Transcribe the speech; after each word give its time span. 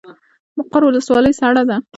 مقر 0.57 0.81
ولسوالۍ 0.85 1.33
سړه 1.39 1.63
ده؟ 1.69 1.77